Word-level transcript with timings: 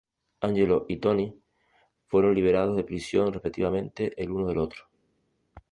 Angelo 0.39 0.87
y 0.89 0.97
Tony 0.97 1.31
fueron 2.07 2.33
liberados 2.33 2.75
de 2.75 2.83
prisión 2.83 3.31
respectivamente 3.31 4.19
el 4.19 4.31
uno 4.31 4.47
del 4.47 4.57
otro. 4.57 4.85